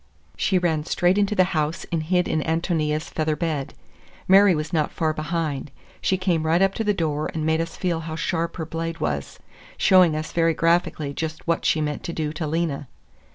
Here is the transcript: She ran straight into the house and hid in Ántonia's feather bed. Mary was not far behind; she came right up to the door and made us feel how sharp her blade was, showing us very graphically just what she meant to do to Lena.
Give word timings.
She 0.35 0.57
ran 0.57 0.83
straight 0.83 1.19
into 1.19 1.35
the 1.35 1.43
house 1.53 1.85
and 1.91 2.01
hid 2.01 2.27
in 2.27 2.41
Ántonia's 2.41 3.07
feather 3.07 3.35
bed. 3.35 3.75
Mary 4.27 4.55
was 4.55 4.73
not 4.73 4.91
far 4.91 5.13
behind; 5.13 5.69
she 6.01 6.17
came 6.17 6.43
right 6.47 6.59
up 6.63 6.73
to 6.73 6.83
the 6.83 6.91
door 6.91 7.29
and 7.35 7.45
made 7.45 7.61
us 7.61 7.77
feel 7.77 7.99
how 7.99 8.15
sharp 8.15 8.57
her 8.57 8.65
blade 8.65 8.99
was, 8.99 9.37
showing 9.77 10.15
us 10.15 10.31
very 10.31 10.55
graphically 10.55 11.13
just 11.13 11.47
what 11.47 11.65
she 11.65 11.81
meant 11.81 12.03
to 12.05 12.13
do 12.13 12.33
to 12.33 12.47
Lena. 12.47 12.87